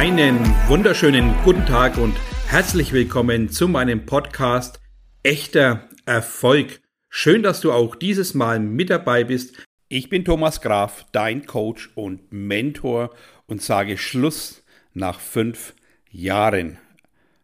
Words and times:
Einen 0.00 0.38
wunderschönen 0.66 1.34
guten 1.44 1.66
Tag 1.66 1.98
und 1.98 2.16
herzlich 2.46 2.94
willkommen 2.94 3.50
zu 3.50 3.68
meinem 3.68 4.06
Podcast 4.06 4.80
Echter 5.22 5.90
Erfolg. 6.06 6.80
Schön, 7.10 7.42
dass 7.42 7.60
du 7.60 7.70
auch 7.70 7.94
dieses 7.96 8.32
Mal 8.32 8.60
mit 8.60 8.88
dabei 8.88 9.24
bist. 9.24 9.62
Ich 9.88 10.08
bin 10.08 10.24
Thomas 10.24 10.62
Graf, 10.62 11.04
dein 11.12 11.44
Coach 11.44 11.90
und 11.96 12.32
Mentor 12.32 13.14
und 13.46 13.60
sage 13.60 13.98
Schluss 13.98 14.64
nach 14.94 15.20
fünf 15.20 15.74
Jahren. 16.10 16.78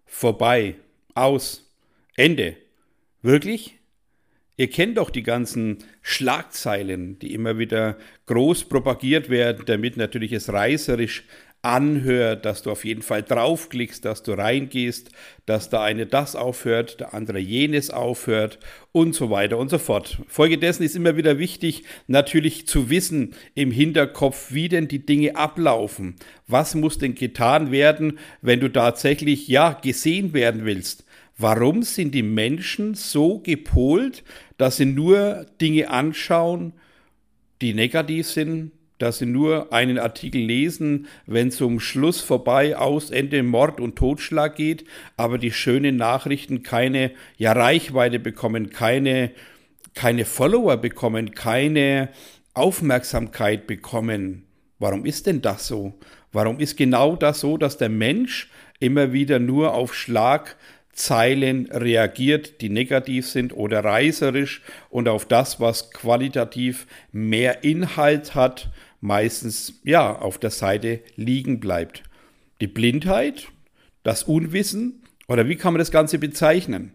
Vorbei, 0.06 0.76
aus, 1.12 1.70
Ende. 2.16 2.56
Wirklich? 3.20 3.76
Ihr 4.56 4.70
kennt 4.70 4.96
doch 4.96 5.10
die 5.10 5.22
ganzen 5.22 5.84
Schlagzeilen, 6.00 7.18
die 7.18 7.34
immer 7.34 7.58
wieder 7.58 7.98
groß 8.24 8.64
propagiert 8.64 9.28
werden, 9.28 9.66
damit 9.66 9.98
natürlich 9.98 10.32
es 10.32 10.50
reißerisch 10.50 11.24
anhört, 11.62 12.44
dass 12.44 12.62
du 12.62 12.70
auf 12.70 12.84
jeden 12.84 13.02
Fall 13.02 13.22
draufklickst, 13.22 14.04
dass 14.04 14.22
du 14.22 14.32
reingehst, 14.32 15.10
dass 15.46 15.68
der 15.68 15.80
eine 15.80 16.06
das 16.06 16.36
aufhört, 16.36 17.00
der 17.00 17.14
andere 17.14 17.38
jenes 17.38 17.90
aufhört 17.90 18.58
und 18.92 19.14
so 19.14 19.30
weiter 19.30 19.58
und 19.58 19.68
so 19.68 19.78
fort. 19.78 20.18
Folgedessen 20.28 20.84
ist 20.84 20.94
immer 20.94 21.16
wieder 21.16 21.38
wichtig, 21.38 21.82
natürlich 22.06 22.66
zu 22.68 22.88
wissen 22.88 23.34
im 23.54 23.70
Hinterkopf, 23.70 24.52
wie 24.52 24.68
denn 24.68 24.86
die 24.86 25.04
Dinge 25.04 25.36
ablaufen. 25.36 26.16
Was 26.46 26.74
muss 26.74 26.98
denn 26.98 27.14
getan 27.14 27.72
werden, 27.72 28.18
wenn 28.42 28.60
du 28.60 28.68
tatsächlich 28.72 29.48
ja 29.48 29.72
gesehen 29.72 30.32
werden 30.34 30.64
willst? 30.64 31.04
Warum 31.38 31.82
sind 31.82 32.14
die 32.14 32.22
Menschen 32.22 32.94
so 32.94 33.40
gepolt, 33.40 34.24
dass 34.56 34.76
sie 34.78 34.86
nur 34.86 35.46
Dinge 35.60 35.90
anschauen, 35.90 36.72
die 37.60 37.74
negativ 37.74 38.26
sind, 38.26 38.72
dass 38.98 39.18
sie 39.18 39.26
nur 39.26 39.72
einen 39.72 39.98
Artikel 39.98 40.40
lesen, 40.40 41.06
wenn 41.26 41.50
zum 41.50 41.80
Schluss 41.80 42.20
vorbei 42.20 42.76
aus 42.76 43.10
Ende 43.10 43.42
Mord 43.42 43.80
und 43.80 43.96
Totschlag 43.96 44.56
geht, 44.56 44.84
aber 45.16 45.38
die 45.38 45.52
schönen 45.52 45.96
Nachrichten 45.96 46.62
keine 46.62 47.12
ja, 47.36 47.52
Reichweite 47.52 48.18
bekommen, 48.18 48.70
keine, 48.70 49.32
keine 49.94 50.24
Follower 50.24 50.76
bekommen, 50.76 51.32
keine 51.32 52.08
Aufmerksamkeit 52.54 53.66
bekommen. 53.66 54.44
Warum 54.78 55.04
ist 55.04 55.26
denn 55.26 55.42
das 55.42 55.66
so? 55.66 55.94
Warum 56.32 56.60
ist 56.60 56.76
genau 56.76 57.16
das 57.16 57.40
so, 57.40 57.56
dass 57.56 57.78
der 57.78 57.88
Mensch 57.88 58.50
immer 58.78 59.12
wieder 59.12 59.38
nur 59.38 59.74
auf 59.74 59.94
Schlag 59.94 60.56
Zeilen 60.96 61.70
reagiert, 61.70 62.60
die 62.62 62.70
negativ 62.70 63.28
sind 63.28 63.54
oder 63.54 63.84
reißerisch 63.84 64.62
und 64.88 65.08
auf 65.08 65.26
das, 65.26 65.60
was 65.60 65.90
qualitativ 65.92 66.86
mehr 67.12 67.62
Inhalt 67.64 68.34
hat, 68.34 68.70
meistens 69.00 69.80
ja 69.84 70.16
auf 70.16 70.38
der 70.38 70.50
Seite 70.50 71.00
liegen 71.14 71.60
bleibt. 71.60 72.02
Die 72.60 72.66
Blindheit, 72.66 73.48
das 74.02 74.22
Unwissen 74.22 75.02
oder 75.28 75.48
wie 75.48 75.56
kann 75.56 75.74
man 75.74 75.80
das 75.80 75.90
Ganze 75.90 76.18
bezeichnen? 76.18 76.92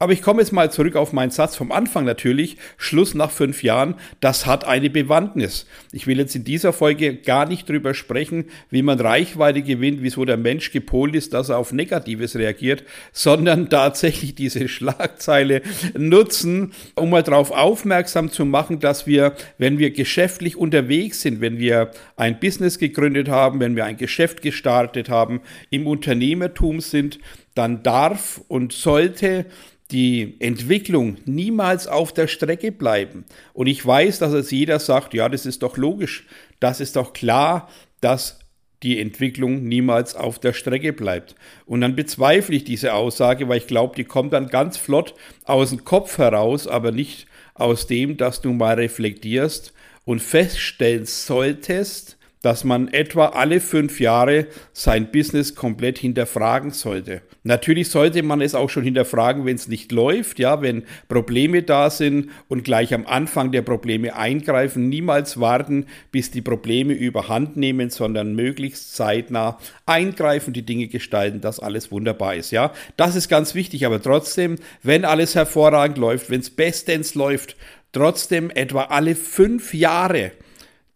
Aber 0.00 0.12
ich 0.12 0.22
komme 0.22 0.40
jetzt 0.40 0.52
mal 0.52 0.72
zurück 0.72 0.96
auf 0.96 1.12
meinen 1.12 1.30
Satz 1.30 1.54
vom 1.54 1.70
Anfang 1.70 2.04
natürlich. 2.04 2.56
Schluss 2.76 3.14
nach 3.14 3.30
fünf 3.30 3.62
Jahren, 3.62 3.94
das 4.20 4.44
hat 4.44 4.64
eine 4.64 4.90
Bewandtnis. 4.90 5.66
Ich 5.92 6.08
will 6.08 6.18
jetzt 6.18 6.34
in 6.34 6.42
dieser 6.42 6.72
Folge 6.72 7.14
gar 7.14 7.46
nicht 7.46 7.68
drüber 7.68 7.94
sprechen, 7.94 8.46
wie 8.70 8.82
man 8.82 8.98
Reichweite 8.98 9.62
gewinnt, 9.62 10.02
wieso 10.02 10.24
der 10.24 10.36
Mensch 10.36 10.72
gepolt 10.72 11.14
ist, 11.14 11.32
dass 11.32 11.48
er 11.48 11.58
auf 11.58 11.72
Negatives 11.72 12.34
reagiert, 12.34 12.82
sondern 13.12 13.70
tatsächlich 13.70 14.34
diese 14.34 14.68
Schlagzeile 14.68 15.62
nutzen, 15.96 16.72
um 16.96 17.10
mal 17.10 17.22
darauf 17.22 17.52
aufmerksam 17.52 18.32
zu 18.32 18.44
machen, 18.44 18.80
dass 18.80 19.06
wir, 19.06 19.34
wenn 19.58 19.78
wir 19.78 19.92
geschäftlich 19.92 20.56
unterwegs 20.56 21.22
sind, 21.22 21.40
wenn 21.40 21.58
wir 21.58 21.92
ein 22.16 22.40
Business 22.40 22.80
gegründet 22.80 23.28
haben, 23.28 23.60
wenn 23.60 23.76
wir 23.76 23.84
ein 23.84 23.96
Geschäft 23.96 24.42
gestartet 24.42 25.08
haben, 25.08 25.40
im 25.70 25.86
Unternehmertum 25.86 26.80
sind, 26.80 27.20
dann 27.54 27.82
darf 27.82 28.40
und 28.48 28.72
sollte 28.72 29.46
die 29.90 30.36
Entwicklung 30.40 31.18
niemals 31.24 31.86
auf 31.86 32.12
der 32.12 32.26
Strecke 32.26 32.72
bleiben. 32.72 33.24
Und 33.52 33.66
ich 33.66 33.84
weiß, 33.84 34.18
dass 34.18 34.32
es 34.32 34.50
jeder 34.50 34.78
sagt, 34.78 35.14
ja, 35.14 35.28
das 35.28 35.46
ist 35.46 35.62
doch 35.62 35.76
logisch, 35.76 36.26
das 36.58 36.80
ist 36.80 36.96
doch 36.96 37.12
klar, 37.12 37.68
dass 38.00 38.40
die 38.82 39.00
Entwicklung 39.00 39.64
niemals 39.64 40.14
auf 40.14 40.38
der 40.38 40.52
Strecke 40.52 40.92
bleibt. 40.92 41.34
Und 41.64 41.80
dann 41.80 41.96
bezweifle 41.96 42.56
ich 42.56 42.64
diese 42.64 42.94
Aussage, 42.94 43.48
weil 43.48 43.58
ich 43.58 43.66
glaube, 43.66 43.96
die 43.96 44.04
kommt 44.04 44.32
dann 44.32 44.48
ganz 44.48 44.76
flott 44.76 45.14
aus 45.44 45.70
dem 45.70 45.84
Kopf 45.84 46.18
heraus, 46.18 46.66
aber 46.66 46.92
nicht 46.92 47.26
aus 47.54 47.86
dem, 47.86 48.16
dass 48.16 48.40
du 48.42 48.52
mal 48.52 48.74
reflektierst 48.74 49.72
und 50.04 50.20
feststellen 50.20 51.06
solltest, 51.06 52.18
dass 52.44 52.62
man 52.62 52.88
etwa 52.88 53.28
alle 53.28 53.58
fünf 53.58 54.00
Jahre 54.00 54.48
sein 54.74 55.10
Business 55.10 55.54
komplett 55.54 55.96
hinterfragen 55.96 56.72
sollte. 56.72 57.22
Natürlich 57.42 57.88
sollte 57.88 58.22
man 58.22 58.42
es 58.42 58.54
auch 58.54 58.68
schon 58.68 58.84
hinterfragen, 58.84 59.46
wenn 59.46 59.56
es 59.56 59.66
nicht 59.66 59.92
läuft, 59.92 60.38
ja, 60.38 60.60
wenn 60.60 60.84
Probleme 61.08 61.62
da 61.62 61.88
sind 61.88 62.28
und 62.48 62.62
gleich 62.62 62.92
am 62.92 63.06
Anfang 63.06 63.50
der 63.50 63.62
Probleme 63.62 64.14
eingreifen, 64.14 64.90
niemals 64.90 65.40
warten, 65.40 65.86
bis 66.12 66.32
die 66.32 66.42
Probleme 66.42 66.92
überhand 66.92 67.56
nehmen, 67.56 67.88
sondern 67.88 68.34
möglichst 68.34 68.94
zeitnah 68.94 69.58
eingreifen, 69.86 70.52
die 70.52 70.66
Dinge 70.66 70.88
gestalten, 70.88 71.40
dass 71.40 71.60
alles 71.60 71.90
wunderbar 71.90 72.34
ist, 72.34 72.50
ja. 72.50 72.74
Das 72.98 73.16
ist 73.16 73.30
ganz 73.30 73.54
wichtig, 73.54 73.86
aber 73.86 74.02
trotzdem, 74.02 74.56
wenn 74.82 75.06
alles 75.06 75.34
hervorragend 75.34 75.96
läuft, 75.96 76.28
wenn 76.28 76.40
es 76.40 76.50
bestens 76.50 77.14
läuft, 77.14 77.56
trotzdem 77.92 78.50
etwa 78.50 78.82
alle 78.84 79.14
fünf 79.14 79.72
Jahre 79.72 80.32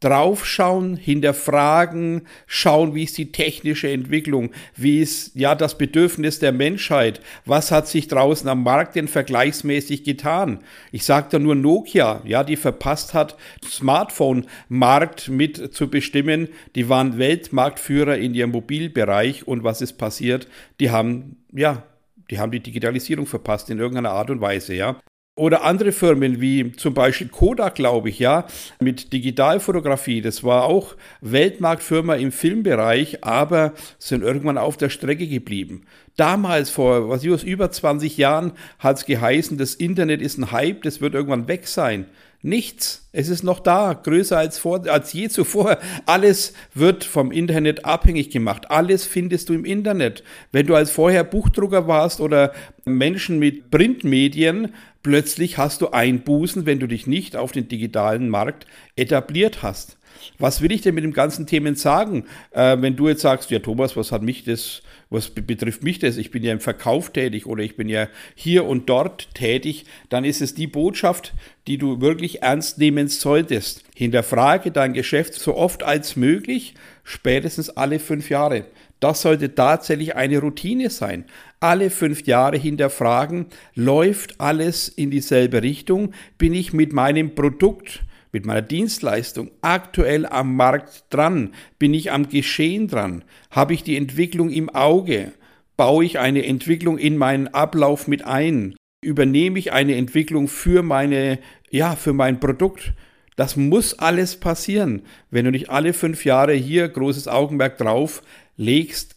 draufschauen, 0.00 0.96
hinterfragen, 0.96 2.22
schauen, 2.46 2.94
wie 2.94 3.04
ist 3.04 3.18
die 3.18 3.32
technische 3.32 3.90
Entwicklung, 3.90 4.50
wie 4.76 5.00
ist 5.00 5.34
ja 5.34 5.54
das 5.54 5.76
Bedürfnis 5.76 6.38
der 6.38 6.52
Menschheit, 6.52 7.20
was 7.44 7.72
hat 7.72 7.88
sich 7.88 8.06
draußen 8.06 8.48
am 8.48 8.62
Markt 8.62 8.94
denn 8.94 9.08
vergleichsmäßig 9.08 10.04
getan. 10.04 10.60
Ich 10.92 11.04
sage 11.04 11.28
da 11.30 11.38
nur 11.38 11.56
Nokia, 11.56 12.22
ja, 12.24 12.44
die 12.44 12.56
verpasst 12.56 13.12
hat, 13.14 13.36
Smartphone-Markt 13.64 15.28
mit 15.28 15.74
zu 15.74 15.88
bestimmen. 15.90 16.48
Die 16.74 16.88
waren 16.88 17.18
Weltmarktführer 17.18 18.16
in 18.18 18.34
ihrem 18.34 18.50
Mobilbereich 18.50 19.48
und 19.48 19.64
was 19.64 19.80
ist 19.80 19.94
passiert? 19.94 20.46
Die 20.78 20.90
haben, 20.90 21.36
ja, 21.52 21.82
die 22.30 22.38
haben 22.38 22.52
die 22.52 22.60
Digitalisierung 22.60 23.26
verpasst 23.26 23.70
in 23.70 23.78
irgendeiner 23.78 24.10
Art 24.10 24.30
und 24.30 24.40
Weise, 24.40 24.74
ja. 24.74 25.00
Oder 25.38 25.62
andere 25.62 25.92
Firmen 25.92 26.40
wie 26.40 26.72
zum 26.72 26.94
Beispiel 26.94 27.28
Kodak, 27.28 27.76
glaube 27.76 28.08
ich, 28.08 28.18
ja, 28.18 28.46
mit 28.80 29.12
Digitalfotografie. 29.12 30.20
Das 30.20 30.42
war 30.42 30.64
auch 30.64 30.96
Weltmarktfirma 31.20 32.16
im 32.16 32.32
Filmbereich, 32.32 33.22
aber 33.22 33.72
sind 34.00 34.22
irgendwann 34.22 34.58
auf 34.58 34.76
der 34.76 34.90
Strecke 34.90 35.28
geblieben. 35.28 35.82
Damals, 36.16 36.70
vor 36.70 37.08
was 37.08 37.22
ich, 37.22 37.44
über 37.44 37.70
20 37.70 38.16
Jahren, 38.16 38.50
hat 38.80 38.96
es 38.96 39.06
geheißen, 39.06 39.56
das 39.58 39.76
Internet 39.76 40.20
ist 40.20 40.38
ein 40.38 40.50
Hype, 40.50 40.82
das 40.82 41.00
wird 41.00 41.14
irgendwann 41.14 41.46
weg 41.46 41.68
sein. 41.68 42.06
Nichts. 42.40 43.08
Es 43.10 43.28
ist 43.28 43.42
noch 43.42 43.58
da, 43.58 43.94
größer 43.94 44.38
als, 44.38 44.58
vor, 44.58 44.86
als 44.88 45.12
je 45.12 45.28
zuvor. 45.28 45.78
Alles 46.06 46.52
wird 46.72 47.02
vom 47.02 47.32
Internet 47.32 47.84
abhängig 47.84 48.30
gemacht. 48.30 48.70
Alles 48.70 49.04
findest 49.04 49.48
du 49.48 49.54
im 49.54 49.64
Internet. 49.64 50.22
Wenn 50.52 50.66
du 50.66 50.76
als 50.76 50.92
vorher 50.92 51.24
Buchdrucker 51.24 51.88
warst 51.88 52.20
oder 52.20 52.52
Menschen 52.84 53.40
mit 53.40 53.72
Printmedien, 53.72 54.72
plötzlich 55.02 55.58
hast 55.58 55.80
du 55.80 55.90
Einbußen, 55.90 56.66
wenn 56.66 56.80
du 56.80 56.86
dich 56.86 57.06
nicht 57.06 57.36
auf 57.36 57.52
den 57.52 57.68
digitalen 57.68 58.28
Markt 58.28 58.66
etabliert 58.96 59.62
hast. 59.62 59.98
Was 60.38 60.60
will 60.60 60.72
ich 60.72 60.82
denn 60.82 60.94
mit 60.94 61.04
dem 61.04 61.12
ganzen 61.12 61.46
Themen 61.46 61.74
sagen? 61.74 62.24
Äh, 62.50 62.76
wenn 62.80 62.96
du 62.96 63.08
jetzt 63.08 63.22
sagst, 63.22 63.50
ja 63.50 63.58
Thomas, 63.60 63.96
was 63.96 64.12
hat 64.12 64.22
mich 64.22 64.44
das, 64.44 64.82
was 65.10 65.30
betrifft 65.30 65.82
mich 65.82 65.98
das? 65.98 66.16
Ich 66.16 66.30
bin 66.30 66.42
ja 66.42 66.52
im 66.52 66.60
Verkauf 66.60 67.10
tätig 67.10 67.46
oder 67.46 67.62
ich 67.62 67.76
bin 67.76 67.88
ja 67.88 68.08
hier 68.34 68.64
und 68.64 68.88
dort 68.88 69.34
tätig, 69.34 69.84
dann 70.08 70.24
ist 70.24 70.40
es 70.40 70.54
die 70.54 70.66
Botschaft, 70.66 71.34
die 71.66 71.78
du 71.78 72.00
wirklich 72.00 72.42
ernst 72.42 72.78
nehmen 72.78 73.08
solltest. 73.08 73.84
Hinterfrage 73.94 74.70
dein 74.70 74.92
Geschäft 74.92 75.34
so 75.34 75.56
oft 75.56 75.82
als 75.82 76.16
möglich, 76.16 76.74
spätestens 77.04 77.70
alle 77.70 77.98
fünf 77.98 78.30
Jahre. 78.30 78.66
Das 79.00 79.22
sollte 79.22 79.54
tatsächlich 79.54 80.16
eine 80.16 80.38
Routine 80.38 80.90
sein. 80.90 81.24
Alle 81.60 81.90
fünf 81.90 82.26
Jahre 82.26 82.56
hinterfragen, 82.56 83.46
läuft 83.74 84.40
alles 84.40 84.88
in 84.88 85.10
dieselbe 85.10 85.62
Richtung? 85.62 86.12
Bin 86.38 86.54
ich 86.54 86.72
mit 86.72 86.92
meinem 86.92 87.34
Produkt 87.34 88.04
mit 88.30 88.46
meiner 88.46 88.62
Dienstleistung 88.62 89.50
aktuell 89.60 90.26
am 90.26 90.54
Markt 90.54 91.04
dran? 91.10 91.50
Bin 91.78 91.94
ich 91.94 92.12
am 92.12 92.28
Geschehen 92.28 92.86
dran? 92.86 93.24
Habe 93.50 93.74
ich 93.74 93.82
die 93.82 93.96
Entwicklung 93.96 94.50
im 94.50 94.68
Auge? 94.68 95.32
Baue 95.76 96.04
ich 96.04 96.18
eine 96.18 96.44
Entwicklung 96.44 96.98
in 96.98 97.16
meinen 97.16 97.48
Ablauf 97.48 98.06
mit 98.06 98.24
ein? 98.24 98.76
Übernehme 99.02 99.58
ich 99.58 99.72
eine 99.72 99.96
Entwicklung 99.96 100.46
für 100.46 100.82
meine, 100.82 101.38
ja, 101.70 101.96
für 101.96 102.12
mein 102.12 102.38
Produkt? 102.38 102.92
Das 103.36 103.56
muss 103.56 103.94
alles 103.94 104.36
passieren. 104.36 105.02
Wenn 105.30 105.44
du 105.44 105.50
nicht 105.52 105.70
alle 105.70 105.92
fünf 105.92 106.24
Jahre 106.24 106.54
hier 106.54 106.88
großes 106.88 107.28
Augenmerk 107.28 107.78
drauf 107.78 108.22
legst, 108.56 109.14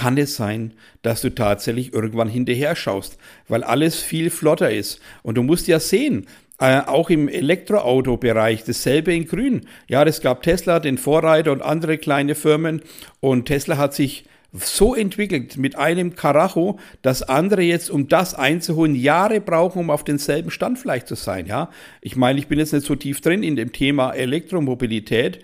kann 0.00 0.16
es 0.16 0.36
sein, 0.36 0.72
dass 1.02 1.22
du 1.22 1.30
tatsächlich 1.34 1.92
irgendwann 1.92 2.28
hinterher 2.28 2.74
schaust, 2.76 3.18
weil 3.48 3.64
alles 3.64 3.96
viel 4.10 4.30
flotter 4.30 4.70
ist. 4.70 5.00
Und 5.22 5.34
du 5.36 5.42
musst 5.42 5.66
ja 5.68 5.80
sehen, 5.80 6.26
Äh, 6.60 6.80
auch 6.86 7.08
im 7.08 7.28
Elektroauto-Bereich 7.28 8.64
dasselbe 8.64 9.14
in 9.14 9.26
Grün. 9.28 9.60
Ja, 9.86 10.02
es 10.02 10.20
gab 10.20 10.42
Tesla, 10.42 10.80
den 10.80 10.98
Vorreiter 10.98 11.52
und 11.52 11.62
andere 11.62 11.98
kleine 11.98 12.34
Firmen 12.34 12.82
und 13.20 13.44
Tesla 13.46 13.76
hat 13.76 13.94
sich 13.94 14.24
so 14.52 14.96
entwickelt 14.96 15.56
mit 15.56 15.76
einem 15.76 16.16
Karacho, 16.16 16.80
dass 17.02 17.22
andere 17.22 17.62
jetzt, 17.62 17.90
um 17.90 18.08
das 18.08 18.34
einzuholen, 18.34 18.96
Jahre 18.96 19.40
brauchen, 19.40 19.78
um 19.82 19.90
auf 19.90 20.02
denselben 20.02 20.50
Stand 20.50 20.80
vielleicht 20.80 21.06
zu 21.06 21.14
sein. 21.14 21.46
Ja, 21.46 21.70
ich 22.00 22.16
meine, 22.16 22.40
ich 22.40 22.48
bin 22.48 22.58
jetzt 22.58 22.72
nicht 22.72 22.86
so 22.86 22.96
tief 22.96 23.20
drin 23.20 23.44
in 23.44 23.54
dem 23.54 23.70
Thema 23.70 24.10
Elektromobilität, 24.10 25.38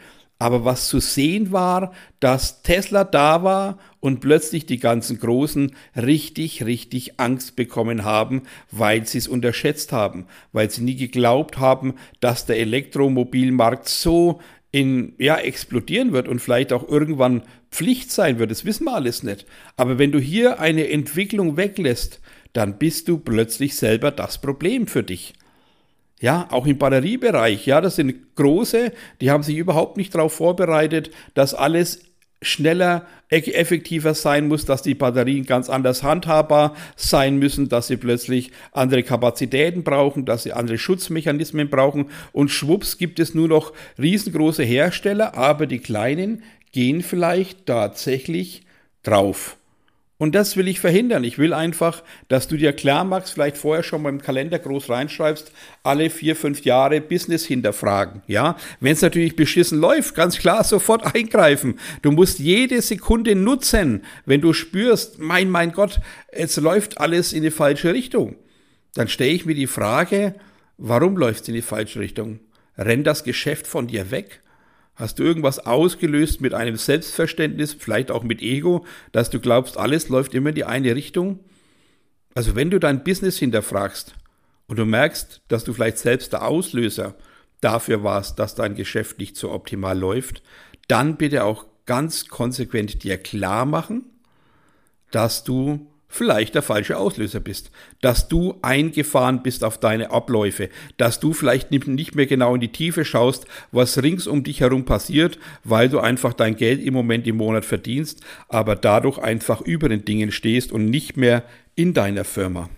aber 0.44 0.66
was 0.66 0.88
zu 0.88 1.00
sehen 1.00 1.52
war, 1.52 1.94
dass 2.20 2.60
Tesla 2.60 3.04
da 3.04 3.42
war 3.44 3.78
und 4.00 4.20
plötzlich 4.20 4.66
die 4.66 4.78
ganzen 4.78 5.18
Großen 5.18 5.74
richtig, 5.96 6.66
richtig 6.66 7.18
Angst 7.18 7.56
bekommen 7.56 8.04
haben, 8.04 8.42
weil 8.70 9.06
sie 9.06 9.16
es 9.16 9.26
unterschätzt 9.26 9.90
haben, 9.90 10.26
weil 10.52 10.68
sie 10.68 10.82
nie 10.82 10.96
geglaubt 10.96 11.58
haben, 11.58 11.94
dass 12.20 12.44
der 12.44 12.58
Elektromobilmarkt 12.58 13.88
so 13.88 14.42
in, 14.70 15.14
ja, 15.16 15.38
explodieren 15.38 16.12
wird 16.12 16.28
und 16.28 16.40
vielleicht 16.40 16.74
auch 16.74 16.86
irgendwann 16.86 17.44
Pflicht 17.70 18.12
sein 18.12 18.38
wird. 18.38 18.50
Das 18.50 18.66
wissen 18.66 18.84
wir 18.84 18.94
alles 18.94 19.22
nicht. 19.22 19.46
Aber 19.78 19.98
wenn 19.98 20.12
du 20.12 20.18
hier 20.18 20.60
eine 20.60 20.90
Entwicklung 20.90 21.56
weglässt, 21.56 22.20
dann 22.52 22.76
bist 22.76 23.08
du 23.08 23.16
plötzlich 23.16 23.76
selber 23.76 24.10
das 24.10 24.42
Problem 24.42 24.88
für 24.88 25.02
dich. 25.02 25.32
Ja, 26.20 26.46
auch 26.50 26.66
im 26.66 26.78
Batteriebereich, 26.78 27.66
ja, 27.66 27.80
das 27.80 27.96
sind 27.96 28.36
große, 28.36 28.92
die 29.20 29.30
haben 29.30 29.42
sich 29.42 29.56
überhaupt 29.56 29.96
nicht 29.96 30.14
darauf 30.14 30.32
vorbereitet, 30.32 31.10
dass 31.34 31.54
alles 31.54 32.00
schneller, 32.40 33.06
effektiver 33.30 34.14
sein 34.14 34.46
muss, 34.46 34.64
dass 34.64 34.82
die 34.82 34.94
Batterien 34.94 35.44
ganz 35.44 35.68
anders 35.68 36.04
handhabbar 36.04 36.76
sein 36.94 37.36
müssen, 37.38 37.68
dass 37.68 37.88
sie 37.88 37.96
plötzlich 37.96 38.52
andere 38.70 39.02
Kapazitäten 39.02 39.82
brauchen, 39.82 40.24
dass 40.24 40.44
sie 40.44 40.52
andere 40.52 40.78
Schutzmechanismen 40.78 41.68
brauchen 41.68 42.10
und 42.32 42.50
schwupps 42.50 42.96
gibt 42.96 43.18
es 43.18 43.34
nur 43.34 43.48
noch 43.48 43.72
riesengroße 43.98 44.62
Hersteller, 44.62 45.36
aber 45.36 45.66
die 45.66 45.80
kleinen 45.80 46.44
gehen 46.70 47.02
vielleicht 47.02 47.66
tatsächlich 47.66 48.62
drauf. 49.02 49.56
Und 50.16 50.36
das 50.36 50.56
will 50.56 50.68
ich 50.68 50.78
verhindern. 50.78 51.24
Ich 51.24 51.38
will 51.38 51.52
einfach, 51.52 52.04
dass 52.28 52.46
du 52.46 52.56
dir 52.56 52.72
klar 52.72 53.04
machst, 53.04 53.32
vielleicht 53.32 53.56
vorher 53.56 53.82
schon 53.82 54.02
mal 54.02 54.10
im 54.10 54.22
Kalender 54.22 54.60
groß 54.60 54.88
reinschreibst, 54.88 55.50
alle 55.82 56.08
vier, 56.08 56.36
fünf 56.36 56.64
Jahre 56.64 57.00
Business 57.00 57.44
hinterfragen. 57.44 58.22
Ja, 58.28 58.56
wenn 58.78 58.92
es 58.92 59.02
natürlich 59.02 59.34
beschissen 59.34 59.80
läuft, 59.80 60.14
ganz 60.14 60.38
klar 60.38 60.62
sofort 60.64 61.14
eingreifen. 61.16 61.80
Du 62.02 62.12
musst 62.12 62.38
jede 62.38 62.80
Sekunde 62.80 63.34
nutzen, 63.34 64.04
wenn 64.24 64.40
du 64.40 64.52
spürst, 64.52 65.18
mein, 65.18 65.50
mein 65.50 65.72
Gott, 65.72 66.00
es 66.28 66.56
läuft 66.56 66.98
alles 66.98 67.32
in 67.32 67.42
die 67.42 67.50
falsche 67.50 67.92
Richtung. 67.92 68.36
Dann 68.94 69.08
stelle 69.08 69.32
ich 69.32 69.44
mir 69.44 69.56
die 69.56 69.66
Frage, 69.66 70.36
warum 70.78 71.16
läuft 71.16 71.42
es 71.42 71.48
in 71.48 71.54
die 71.54 71.62
falsche 71.62 71.98
Richtung? 71.98 72.38
Rennt 72.78 73.06
das 73.08 73.24
Geschäft 73.24 73.66
von 73.66 73.88
dir 73.88 74.12
weg? 74.12 74.43
Hast 74.96 75.18
du 75.18 75.24
irgendwas 75.24 75.58
ausgelöst 75.58 76.40
mit 76.40 76.54
einem 76.54 76.76
Selbstverständnis, 76.76 77.74
vielleicht 77.74 78.10
auch 78.10 78.22
mit 78.22 78.42
Ego, 78.42 78.86
dass 79.10 79.28
du 79.30 79.40
glaubst, 79.40 79.76
alles 79.76 80.08
läuft 80.08 80.34
immer 80.34 80.50
in 80.50 80.54
die 80.54 80.64
eine 80.64 80.94
Richtung? 80.94 81.40
Also 82.34 82.54
wenn 82.54 82.70
du 82.70 82.78
dein 82.78 83.02
Business 83.02 83.38
hinterfragst 83.38 84.14
und 84.66 84.78
du 84.78 84.84
merkst, 84.84 85.42
dass 85.48 85.64
du 85.64 85.72
vielleicht 85.72 85.98
selbst 85.98 86.32
der 86.32 86.46
Auslöser 86.46 87.16
dafür 87.60 88.04
warst, 88.04 88.38
dass 88.38 88.54
dein 88.54 88.74
Geschäft 88.74 89.18
nicht 89.18 89.36
so 89.36 89.50
optimal 89.50 89.98
läuft, 89.98 90.42
dann 90.86 91.16
bitte 91.16 91.44
auch 91.44 91.66
ganz 91.86 92.28
konsequent 92.28 93.02
dir 93.02 93.18
klar 93.18 93.66
machen, 93.66 94.04
dass 95.10 95.44
du 95.44 95.90
vielleicht 96.14 96.54
der 96.54 96.62
falsche 96.62 96.96
Auslöser 96.96 97.40
bist, 97.40 97.72
dass 98.00 98.28
du 98.28 98.54
eingefahren 98.62 99.42
bist 99.42 99.64
auf 99.64 99.78
deine 99.78 100.12
Abläufe, 100.12 100.68
dass 100.96 101.18
du 101.18 101.32
vielleicht 101.32 101.72
nicht 101.72 102.14
mehr 102.14 102.26
genau 102.26 102.54
in 102.54 102.60
die 102.60 102.70
Tiefe 102.70 103.04
schaust, 103.04 103.46
was 103.72 104.00
rings 104.00 104.28
um 104.28 104.44
dich 104.44 104.60
herum 104.60 104.84
passiert, 104.84 105.40
weil 105.64 105.88
du 105.88 105.98
einfach 105.98 106.32
dein 106.32 106.54
Geld 106.54 106.80
im 106.84 106.94
Moment 106.94 107.26
im 107.26 107.36
Monat 107.36 107.64
verdienst, 107.64 108.20
aber 108.48 108.76
dadurch 108.76 109.18
einfach 109.18 109.60
über 109.60 109.88
den 109.88 110.04
Dingen 110.04 110.30
stehst 110.30 110.70
und 110.70 110.86
nicht 110.86 111.16
mehr 111.16 111.42
in 111.74 111.94
deiner 111.94 112.24
Firma. 112.24 112.68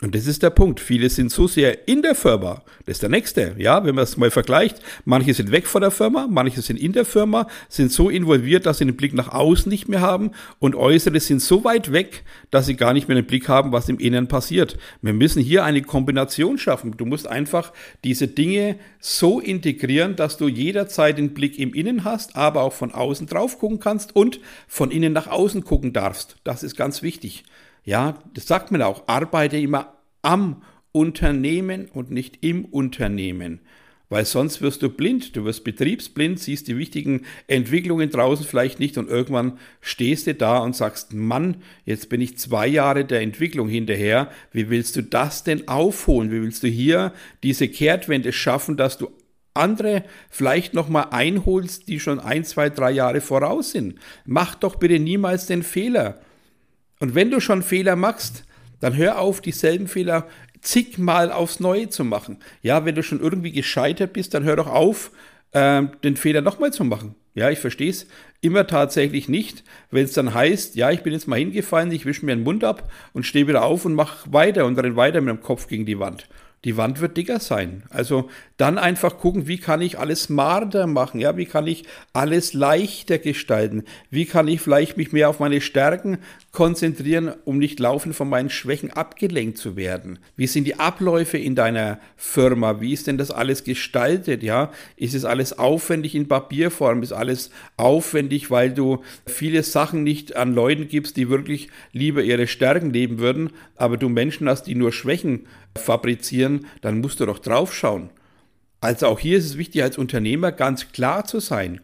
Und 0.00 0.14
das 0.14 0.26
ist 0.26 0.42
der 0.42 0.50
Punkt. 0.50 0.80
Viele 0.80 1.08
sind 1.08 1.30
so 1.30 1.46
sehr 1.46 1.86
in 1.86 2.02
der 2.02 2.16
Firma. 2.16 2.62
Das 2.84 2.96
ist 2.96 3.02
der 3.02 3.10
nächste. 3.10 3.54
Ja, 3.58 3.84
wenn 3.84 3.94
man 3.94 4.02
es 4.02 4.16
mal 4.16 4.30
vergleicht. 4.30 4.80
Manche 5.04 5.32
sind 5.34 5.52
weg 5.52 5.68
von 5.68 5.82
der 5.82 5.92
Firma, 5.92 6.26
manche 6.28 6.62
sind 6.62 6.80
in 6.80 6.92
der 6.92 7.04
Firma, 7.04 7.46
sind 7.68 7.92
so 7.92 8.10
involviert, 8.10 8.66
dass 8.66 8.78
sie 8.78 8.86
den 8.86 8.96
Blick 8.96 9.14
nach 9.14 9.28
außen 9.32 9.70
nicht 9.70 9.88
mehr 9.88 10.00
haben 10.00 10.32
und 10.58 10.74
äußere 10.74 11.20
sind 11.20 11.40
so 11.40 11.62
weit 11.62 11.92
weg, 11.92 12.24
dass 12.50 12.66
sie 12.66 12.74
gar 12.74 12.92
nicht 12.92 13.06
mehr 13.06 13.14
den 13.14 13.26
Blick 13.26 13.48
haben, 13.48 13.70
was 13.70 13.88
im 13.88 13.98
Inneren 13.98 14.26
passiert. 14.26 14.76
Wir 15.00 15.12
müssen 15.12 15.40
hier 15.40 15.64
eine 15.64 15.80
Kombination 15.80 16.58
schaffen. 16.58 16.96
Du 16.96 17.06
musst 17.06 17.28
einfach 17.28 17.72
diese 18.02 18.26
Dinge 18.26 18.76
so 18.98 19.38
integrieren, 19.38 20.16
dass 20.16 20.36
du 20.36 20.48
jederzeit 20.48 21.18
den 21.18 21.34
Blick 21.34 21.56
im 21.58 21.72
Innen 21.72 22.02
hast, 22.02 22.34
aber 22.34 22.62
auch 22.62 22.72
von 22.72 22.92
außen 22.92 23.28
drauf 23.28 23.58
gucken 23.58 23.78
kannst 23.78 24.16
und 24.16 24.40
von 24.66 24.90
innen 24.90 25.12
nach 25.12 25.28
außen 25.28 25.62
gucken 25.62 25.92
darfst. 25.92 26.36
Das 26.42 26.64
ist 26.64 26.76
ganz 26.76 27.02
wichtig. 27.02 27.44
Ja, 27.84 28.18
das 28.32 28.46
sagt 28.46 28.72
man 28.72 28.82
auch. 28.82 29.06
Arbeite 29.06 29.58
immer 29.58 29.94
am 30.22 30.62
Unternehmen 30.92 31.88
und 31.92 32.10
nicht 32.10 32.38
im 32.42 32.64
Unternehmen. 32.64 33.60
Weil 34.10 34.26
sonst 34.26 34.60
wirst 34.60 34.82
du 34.82 34.90
blind, 34.90 35.34
du 35.34 35.44
wirst 35.44 35.64
betriebsblind, 35.64 36.38
siehst 36.38 36.68
die 36.68 36.76
wichtigen 36.76 37.22
Entwicklungen 37.46 38.10
draußen 38.10 38.46
vielleicht 38.46 38.78
nicht 38.78 38.98
und 38.98 39.08
irgendwann 39.08 39.58
stehst 39.80 40.26
du 40.26 40.34
da 40.34 40.58
und 40.58 40.76
sagst, 40.76 41.14
Mann, 41.14 41.56
jetzt 41.84 42.10
bin 42.10 42.20
ich 42.20 42.38
zwei 42.38 42.66
Jahre 42.66 43.04
der 43.04 43.22
Entwicklung 43.22 43.68
hinterher, 43.68 44.30
wie 44.52 44.68
willst 44.68 44.94
du 44.96 45.02
das 45.02 45.42
denn 45.42 45.68
aufholen? 45.68 46.30
Wie 46.30 46.42
willst 46.42 46.62
du 46.62 46.68
hier 46.68 47.12
diese 47.42 47.66
Kehrtwende 47.66 48.32
schaffen, 48.32 48.76
dass 48.76 48.98
du 48.98 49.08
andere 49.54 50.04
vielleicht 50.30 50.74
nochmal 50.74 51.08
einholst, 51.10 51.88
die 51.88 51.98
schon 51.98 52.20
ein, 52.20 52.44
zwei, 52.44 52.68
drei 52.68 52.92
Jahre 52.92 53.20
voraus 53.20 53.72
sind? 53.72 53.98
Mach 54.26 54.54
doch 54.54 54.76
bitte 54.76 54.98
niemals 54.98 55.46
den 55.46 55.62
Fehler. 55.62 56.20
Und 57.00 57.14
wenn 57.14 57.30
du 57.30 57.40
schon 57.40 57.62
Fehler 57.62 57.96
machst, 57.96 58.44
dann 58.80 58.96
hör 58.96 59.18
auf, 59.18 59.40
dieselben 59.40 59.88
Fehler 59.88 60.26
zigmal 60.60 61.30
aufs 61.30 61.60
Neue 61.60 61.88
zu 61.88 62.04
machen. 62.04 62.38
Ja, 62.62 62.84
wenn 62.84 62.94
du 62.94 63.02
schon 63.02 63.20
irgendwie 63.20 63.52
gescheitert 63.52 64.12
bist, 64.12 64.34
dann 64.34 64.44
hör 64.44 64.56
doch 64.56 64.66
auf, 64.66 65.10
äh, 65.52 65.82
den 66.02 66.16
Fehler 66.16 66.40
nochmal 66.40 66.72
zu 66.72 66.84
machen. 66.84 67.14
Ja, 67.34 67.50
ich 67.50 67.58
verstehe 67.58 67.90
es 67.90 68.06
immer 68.40 68.66
tatsächlich 68.66 69.28
nicht, 69.28 69.64
wenn 69.90 70.04
es 70.04 70.12
dann 70.12 70.34
heißt, 70.34 70.76
ja, 70.76 70.90
ich 70.90 71.02
bin 71.02 71.12
jetzt 71.12 71.26
mal 71.26 71.38
hingefallen, 71.38 71.90
ich 71.90 72.06
wische 72.06 72.24
mir 72.24 72.36
den 72.36 72.44
Mund 72.44 72.62
ab 72.62 72.90
und 73.12 73.26
stehe 73.26 73.48
wieder 73.48 73.64
auf 73.64 73.84
und 73.84 73.94
mache 73.94 74.32
weiter 74.32 74.66
und 74.66 74.78
renn 74.78 74.96
weiter 74.96 75.20
mit 75.20 75.34
dem 75.34 75.42
Kopf 75.42 75.66
gegen 75.66 75.86
die 75.86 75.98
Wand. 75.98 76.28
Die 76.64 76.78
Wand 76.78 77.00
wird 77.00 77.16
dicker 77.16 77.40
sein. 77.40 77.82
Also 77.90 78.30
dann 78.56 78.78
einfach 78.78 79.18
gucken, 79.18 79.46
wie 79.48 79.58
kann 79.58 79.82
ich 79.82 79.98
alles 79.98 80.24
smarter 80.24 80.86
machen? 80.86 81.20
Ja, 81.20 81.36
wie 81.36 81.44
kann 81.44 81.66
ich 81.66 81.84
alles 82.12 82.54
leichter 82.54 83.18
gestalten? 83.18 83.84
Wie 84.10 84.24
kann 84.24 84.48
ich 84.48 84.60
vielleicht 84.60 84.96
mich 84.96 85.12
mehr 85.12 85.28
auf 85.28 85.40
meine 85.40 85.60
Stärken 85.60 86.18
konzentrieren, 86.52 87.32
um 87.44 87.58
nicht 87.58 87.80
laufend 87.80 88.14
von 88.14 88.28
meinen 88.28 88.48
Schwächen 88.48 88.90
abgelenkt 88.90 89.58
zu 89.58 89.76
werden? 89.76 90.18
Wie 90.36 90.46
sind 90.46 90.64
die 90.64 90.78
Abläufe 90.78 91.36
in 91.36 91.54
deiner 91.54 91.98
Firma? 92.16 92.80
Wie 92.80 92.92
ist 92.92 93.08
denn 93.08 93.18
das 93.18 93.30
alles 93.30 93.64
gestaltet? 93.64 94.42
Ja, 94.42 94.72
ist 94.96 95.14
es 95.14 95.24
alles 95.26 95.58
aufwendig 95.58 96.14
in 96.14 96.28
Papierform? 96.28 97.02
Ist 97.02 97.12
alles 97.12 97.50
aufwendig, 97.76 98.50
weil 98.50 98.72
du 98.72 99.02
viele 99.26 99.62
Sachen 99.64 100.02
nicht 100.02 100.36
an 100.36 100.54
Leuten 100.54 100.88
gibst, 100.88 101.16
die 101.16 101.28
wirklich 101.28 101.68
lieber 101.92 102.22
ihre 102.22 102.46
Stärken 102.46 102.90
leben 102.90 103.18
würden, 103.18 103.50
aber 103.76 103.96
du 103.96 104.08
Menschen 104.08 104.48
hast, 104.48 104.64
die 104.64 104.74
nur 104.74 104.92
Schwächen 104.92 105.46
fabrizieren, 105.76 106.53
dann 106.80 107.00
musst 107.00 107.20
du 107.20 107.26
doch 107.26 107.38
drauf 107.38 107.74
schauen. 107.74 108.10
Also 108.80 109.06
auch 109.06 109.18
hier 109.18 109.38
ist 109.38 109.46
es 109.46 109.58
wichtig, 109.58 109.82
als 109.82 109.98
Unternehmer 109.98 110.52
ganz 110.52 110.92
klar 110.92 111.24
zu 111.24 111.40
sein. 111.40 111.80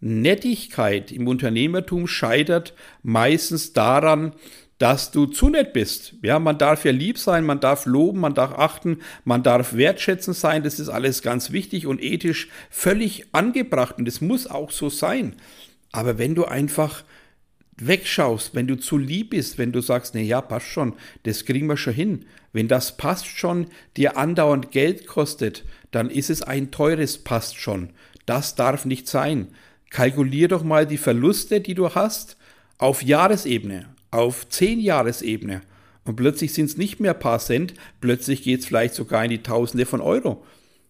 Nettigkeit 0.00 1.10
im 1.10 1.26
Unternehmertum 1.26 2.06
scheitert 2.06 2.74
meistens 3.02 3.72
daran, 3.72 4.34
dass 4.78 5.12
du 5.12 5.26
zu 5.26 5.48
nett 5.48 5.72
bist. 5.72 6.14
Ja, 6.22 6.38
man 6.38 6.58
darf 6.58 6.84
ja 6.84 6.92
lieb 6.92 7.18
sein, 7.18 7.44
man 7.44 7.60
darf 7.60 7.86
loben, 7.86 8.20
man 8.20 8.34
darf 8.34 8.52
achten, 8.52 8.98
man 9.24 9.42
darf 9.42 9.74
wertschätzend 9.74 10.36
sein. 10.36 10.62
Das 10.62 10.78
ist 10.78 10.88
alles 10.88 11.22
ganz 11.22 11.52
wichtig 11.52 11.86
und 11.86 12.02
ethisch 12.02 12.48
völlig 12.70 13.26
angebracht 13.32 13.98
und 13.98 14.06
es 14.08 14.20
muss 14.20 14.46
auch 14.46 14.70
so 14.70 14.90
sein. 14.90 15.36
Aber 15.92 16.18
wenn 16.18 16.34
du 16.34 16.44
einfach 16.44 17.04
wegschaust, 17.76 18.54
wenn 18.54 18.66
du 18.66 18.76
zu 18.76 18.98
lieb 18.98 19.30
bist, 19.30 19.58
wenn 19.58 19.72
du 19.72 19.80
sagst, 19.80 20.14
na 20.14 20.20
ja, 20.20 20.40
passt 20.40 20.66
schon, 20.66 20.94
das 21.24 21.44
kriegen 21.44 21.66
wir 21.66 21.76
schon 21.76 21.94
hin. 21.94 22.24
Wenn 22.52 22.68
das 22.68 22.96
passt 22.96 23.26
schon, 23.26 23.66
dir 23.96 24.16
andauernd 24.16 24.70
Geld 24.70 25.06
kostet, 25.06 25.64
dann 25.90 26.10
ist 26.10 26.30
es 26.30 26.42
ein 26.42 26.70
teures 26.70 27.18
passt 27.18 27.56
schon. 27.56 27.90
Das 28.26 28.54
darf 28.54 28.84
nicht 28.84 29.08
sein. 29.08 29.48
Kalkulier 29.90 30.48
doch 30.48 30.62
mal 30.62 30.86
die 30.86 30.98
Verluste, 30.98 31.60
die 31.60 31.74
du 31.74 31.94
hast, 31.94 32.36
auf 32.78 33.02
Jahresebene, 33.02 33.86
auf 34.10 34.48
zehn 34.48 34.80
Jahresebene. 34.80 35.62
Und 36.04 36.16
plötzlich 36.16 36.52
sind 36.52 36.66
es 36.66 36.76
nicht 36.76 37.00
mehr 37.00 37.14
ein 37.14 37.20
paar 37.20 37.38
Cent, 37.38 37.74
plötzlich 38.00 38.42
geht 38.42 38.60
es 38.60 38.66
vielleicht 38.66 38.94
sogar 38.94 39.24
in 39.24 39.30
die 39.30 39.42
Tausende 39.42 39.86
von 39.86 40.00
Euro. 40.00 40.44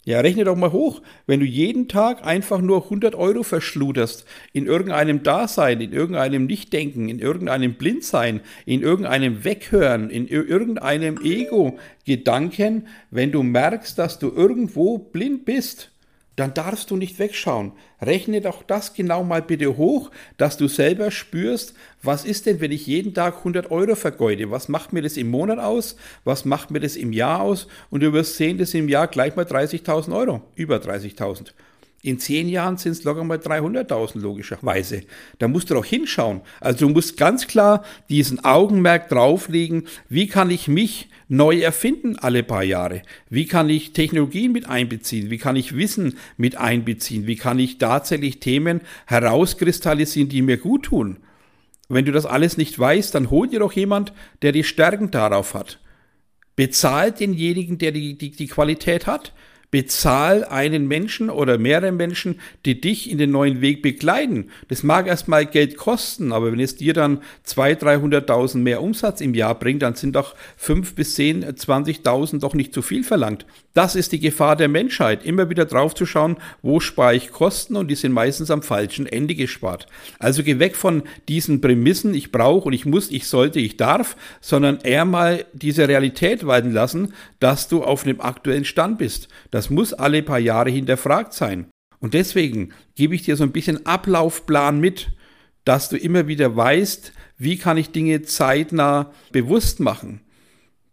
Ja, 0.06 0.20
rechne 0.20 0.44
doch 0.44 0.56
mal 0.56 0.72
hoch. 0.72 1.00
Wenn 1.26 1.40
du 1.40 1.46
jeden 1.46 1.88
Tag 1.88 2.26
einfach 2.26 2.60
nur 2.60 2.84
100 2.84 3.14
Euro 3.14 3.42
verschluderst, 3.42 4.26
in 4.52 4.66
irgendeinem 4.66 5.22
Dasein, 5.22 5.80
in 5.80 5.94
irgendeinem 5.94 6.44
Nichtdenken, 6.44 7.08
in 7.08 7.20
irgendeinem 7.20 7.74
Blindsein, 7.74 8.40
in 8.66 8.82
irgendeinem 8.82 9.44
Weghören, 9.44 10.10
in 10.10 10.28
irgendeinem 10.28 11.18
Ego-Gedanken, 11.22 12.86
wenn 13.10 13.32
du 13.32 13.42
merkst, 13.42 13.98
dass 13.98 14.18
du 14.18 14.30
irgendwo 14.30 14.98
blind 14.98 15.46
bist, 15.46 15.90
dann 16.36 16.54
darfst 16.54 16.90
du 16.90 16.96
nicht 16.96 17.18
wegschauen. 17.18 17.72
Rechne 18.00 18.40
doch 18.40 18.62
das 18.62 18.94
genau 18.94 19.24
mal 19.24 19.42
bitte 19.42 19.76
hoch, 19.76 20.10
dass 20.36 20.56
du 20.56 20.68
selber 20.68 21.10
spürst, 21.10 21.74
was 22.02 22.24
ist 22.24 22.46
denn, 22.46 22.60
wenn 22.60 22.72
ich 22.72 22.86
jeden 22.86 23.14
Tag 23.14 23.38
100 23.38 23.70
Euro 23.70 23.94
vergeude? 23.94 24.50
Was 24.50 24.68
macht 24.68 24.92
mir 24.92 25.02
das 25.02 25.16
im 25.16 25.30
Monat 25.30 25.58
aus? 25.58 25.96
Was 26.24 26.44
macht 26.44 26.70
mir 26.70 26.80
das 26.80 26.96
im 26.96 27.12
Jahr 27.12 27.40
aus? 27.40 27.68
Und 27.90 28.02
du 28.02 28.12
wirst 28.12 28.36
sehen, 28.36 28.58
das 28.58 28.74
im 28.74 28.88
Jahr 28.88 29.08
gleich 29.08 29.36
mal 29.36 29.44
30.000 29.44 30.14
Euro, 30.14 30.42
über 30.56 30.76
30.000. 30.76 31.52
In 32.02 32.18
zehn 32.18 32.50
Jahren 32.50 32.76
sind 32.76 32.92
es 32.92 33.04
locker 33.04 33.24
mal 33.24 33.38
300.000 33.38 34.18
logischerweise. 34.20 35.04
Da 35.38 35.48
musst 35.48 35.70
du 35.70 35.74
doch 35.74 35.86
hinschauen. 35.86 36.42
Also 36.60 36.86
du 36.86 36.92
musst 36.92 37.16
ganz 37.16 37.46
klar 37.46 37.82
diesen 38.10 38.44
Augenmerk 38.44 39.08
drauflegen, 39.08 39.88
wie 40.10 40.26
kann 40.26 40.50
ich 40.50 40.68
mich 40.68 41.08
neu 41.28 41.60
erfinden 41.60 42.18
alle 42.18 42.42
paar 42.42 42.62
Jahre? 42.62 43.02
Wie 43.30 43.46
kann 43.46 43.68
ich 43.68 43.92
Technologien 43.92 44.52
mit 44.52 44.68
einbeziehen? 44.68 45.30
Wie 45.30 45.38
kann 45.38 45.56
ich 45.56 45.76
Wissen 45.76 46.16
mit 46.36 46.56
einbeziehen? 46.56 47.26
Wie 47.26 47.36
kann 47.36 47.58
ich 47.58 47.78
tatsächlich 47.78 48.40
Themen 48.40 48.80
herauskristallisieren, 49.06 50.28
die 50.28 50.42
mir 50.42 50.58
gut 50.58 50.84
tun? 50.86 51.18
Wenn 51.88 52.04
du 52.04 52.12
das 52.12 52.26
alles 52.26 52.56
nicht 52.56 52.78
weißt, 52.78 53.14
dann 53.14 53.30
hol 53.30 53.48
dir 53.48 53.60
doch 53.60 53.72
jemand, 53.72 54.12
der 54.42 54.52
die 54.52 54.64
Stärken 54.64 55.10
darauf 55.10 55.54
hat. 55.54 55.80
Bezahlt 56.56 57.20
denjenigen, 57.20 57.78
der 57.78 57.92
die, 57.92 58.16
die, 58.16 58.30
die 58.30 58.46
Qualität 58.46 59.06
hat 59.06 59.32
bezahl 59.74 60.44
einen 60.44 60.86
Menschen 60.86 61.30
oder 61.30 61.58
mehrere 61.58 61.90
Menschen, 61.90 62.38
die 62.64 62.80
dich 62.80 63.10
in 63.10 63.18
den 63.18 63.32
neuen 63.32 63.60
Weg 63.60 63.82
begleiten. 63.82 64.50
Das 64.68 64.84
mag 64.84 65.08
erstmal 65.08 65.46
Geld 65.46 65.76
kosten, 65.76 66.30
aber 66.30 66.52
wenn 66.52 66.60
es 66.60 66.76
dir 66.76 66.94
dann 66.94 67.22
200.000, 67.44 68.24
300.000 68.24 68.58
mehr 68.58 68.80
Umsatz 68.80 69.20
im 69.20 69.34
Jahr 69.34 69.58
bringt, 69.58 69.82
dann 69.82 69.96
sind 69.96 70.14
doch 70.14 70.36
5 70.58 70.94
bis 70.94 71.16
10, 71.16 71.44
20.000 71.44 72.38
doch 72.38 72.54
nicht 72.54 72.72
zu 72.72 72.82
viel 72.82 73.02
verlangt. 73.02 73.46
Das 73.74 73.96
ist 73.96 74.12
die 74.12 74.20
Gefahr 74.20 74.54
der 74.54 74.68
Menschheit, 74.68 75.24
immer 75.24 75.50
wieder 75.50 75.64
drauf 75.64 75.96
zu 75.96 76.06
schauen, 76.06 76.36
wo 76.62 76.78
spare 76.78 77.16
ich 77.16 77.32
Kosten 77.32 77.74
und 77.74 77.88
die 77.88 77.96
sind 77.96 78.12
meistens 78.12 78.52
am 78.52 78.62
falschen 78.62 79.06
Ende 79.06 79.34
gespart. 79.34 79.86
Also 80.20 80.44
geh 80.44 80.60
weg 80.60 80.76
von 80.76 81.02
diesen 81.28 81.60
Prämissen, 81.60 82.14
ich 82.14 82.30
brauche 82.30 82.68
und 82.68 82.72
ich 82.72 82.86
muss, 82.86 83.10
ich 83.10 83.26
sollte, 83.26 83.58
ich 83.58 83.76
darf, 83.76 84.16
sondern 84.40 84.78
eher 84.84 85.04
mal 85.04 85.44
diese 85.52 85.88
Realität 85.88 86.46
walten 86.46 86.70
lassen, 86.70 87.14
dass 87.40 87.66
du 87.66 87.82
auf 87.82 88.04
einem 88.04 88.20
aktuellen 88.20 88.64
Stand 88.64 88.98
bist. 88.98 89.26
Das 89.50 89.63
muss 89.70 89.92
alle 89.92 90.22
paar 90.22 90.38
Jahre 90.38 90.70
hinterfragt 90.70 91.32
sein. 91.32 91.66
Und 92.00 92.14
deswegen 92.14 92.70
gebe 92.94 93.14
ich 93.14 93.22
dir 93.22 93.36
so 93.36 93.44
ein 93.44 93.52
bisschen 93.52 93.86
Ablaufplan 93.86 94.78
mit, 94.80 95.12
dass 95.64 95.88
du 95.88 95.96
immer 95.96 96.26
wieder 96.28 96.54
weißt, 96.54 97.12
wie 97.38 97.56
kann 97.56 97.78
ich 97.78 97.90
Dinge 97.90 98.22
zeitnah 98.22 99.12
bewusst 99.32 99.80
machen, 99.80 100.20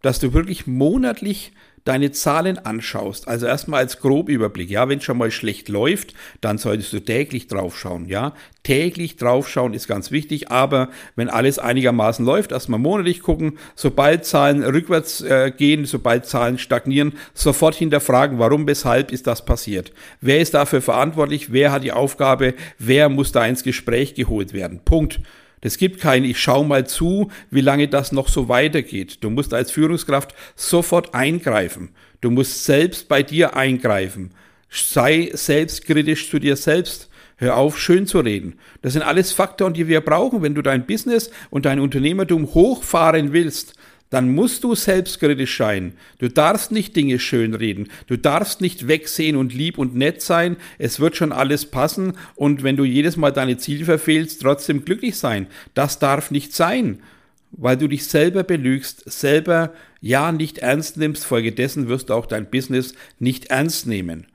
dass 0.00 0.18
du 0.18 0.32
wirklich 0.32 0.66
monatlich 0.66 1.52
deine 1.84 2.12
Zahlen 2.12 2.58
anschaust, 2.58 3.26
also 3.28 3.46
erstmal 3.46 3.80
als 3.80 3.98
Grobüberblick, 3.98 4.70
ja, 4.70 4.88
wenn 4.88 5.00
schon 5.00 5.18
mal 5.18 5.30
schlecht 5.30 5.68
läuft, 5.68 6.14
dann 6.40 6.58
solltest 6.58 6.92
du 6.92 7.00
täglich 7.00 7.48
draufschauen, 7.48 8.06
ja. 8.06 8.34
Täglich 8.62 9.16
draufschauen 9.16 9.74
ist 9.74 9.88
ganz 9.88 10.12
wichtig, 10.12 10.52
aber 10.52 10.90
wenn 11.16 11.28
alles 11.28 11.58
einigermaßen 11.58 12.24
läuft, 12.24 12.52
erstmal 12.52 12.78
monatlich 12.78 13.20
gucken, 13.20 13.58
sobald 13.74 14.24
Zahlen 14.24 14.62
rückwärts 14.62 15.20
äh, 15.22 15.50
gehen, 15.50 15.84
sobald 15.84 16.26
Zahlen 16.26 16.58
stagnieren, 16.58 17.14
sofort 17.34 17.74
hinterfragen, 17.74 18.38
warum, 18.38 18.68
weshalb 18.68 19.10
ist 19.10 19.26
das 19.26 19.44
passiert? 19.44 19.92
Wer 20.20 20.40
ist 20.40 20.54
dafür 20.54 20.80
verantwortlich? 20.80 21.52
Wer 21.52 21.72
hat 21.72 21.82
die 21.82 21.92
Aufgabe? 21.92 22.54
Wer 22.78 23.08
muss 23.08 23.32
da 23.32 23.44
ins 23.44 23.64
Gespräch 23.64 24.14
geholt 24.14 24.52
werden? 24.52 24.80
Punkt. 24.84 25.20
Es 25.64 25.78
gibt 25.78 26.00
kein, 26.00 26.24
ich 26.24 26.40
schau 26.40 26.64
mal 26.64 26.86
zu, 26.86 27.30
wie 27.50 27.60
lange 27.60 27.86
das 27.86 28.10
noch 28.10 28.28
so 28.28 28.48
weitergeht. 28.48 29.18
Du 29.22 29.30
musst 29.30 29.54
als 29.54 29.70
Führungskraft 29.70 30.34
sofort 30.56 31.14
eingreifen. 31.14 31.90
Du 32.20 32.30
musst 32.30 32.64
selbst 32.64 33.08
bei 33.08 33.22
dir 33.22 33.56
eingreifen. 33.56 34.32
Sei 34.68 35.30
selbstkritisch 35.32 36.28
zu 36.28 36.40
dir 36.40 36.56
selbst. 36.56 37.08
Hör 37.36 37.56
auf, 37.56 37.78
schön 37.78 38.06
zu 38.06 38.20
reden. 38.20 38.58
Das 38.82 38.92
sind 38.92 39.02
alles 39.02 39.32
Faktoren, 39.32 39.72
die 39.72 39.86
wir 39.86 40.00
brauchen, 40.00 40.42
wenn 40.42 40.54
du 40.54 40.62
dein 40.62 40.84
Business 40.84 41.30
und 41.50 41.64
dein 41.64 41.80
Unternehmertum 41.80 42.54
hochfahren 42.54 43.32
willst 43.32 43.74
dann 44.12 44.34
musst 44.34 44.62
du 44.62 44.74
selbstkritisch 44.74 45.56
sein. 45.56 45.94
Du 46.18 46.28
darfst 46.28 46.70
nicht 46.70 46.94
Dinge 46.96 47.18
schönreden. 47.18 47.88
Du 48.08 48.18
darfst 48.18 48.60
nicht 48.60 48.86
wegsehen 48.86 49.36
und 49.36 49.54
lieb 49.54 49.78
und 49.78 49.94
nett 49.94 50.20
sein. 50.20 50.58
Es 50.76 51.00
wird 51.00 51.16
schon 51.16 51.32
alles 51.32 51.64
passen. 51.64 52.12
Und 52.34 52.62
wenn 52.62 52.76
du 52.76 52.84
jedes 52.84 53.16
Mal 53.16 53.32
deine 53.32 53.56
Ziele 53.56 53.86
verfehlst, 53.86 54.42
trotzdem 54.42 54.84
glücklich 54.84 55.16
sein. 55.16 55.46
Das 55.72 55.98
darf 55.98 56.30
nicht 56.30 56.54
sein. 56.54 56.98
Weil 57.52 57.78
du 57.78 57.88
dich 57.88 58.04
selber 58.04 58.42
belügst, 58.42 59.10
selber 59.10 59.72
ja 60.02 60.30
nicht 60.30 60.58
ernst 60.58 60.98
nimmst. 60.98 61.24
Folgedessen 61.24 61.88
wirst 61.88 62.10
du 62.10 62.14
auch 62.14 62.26
dein 62.26 62.50
Business 62.50 62.94
nicht 63.18 63.46
ernst 63.46 63.86
nehmen. 63.86 64.26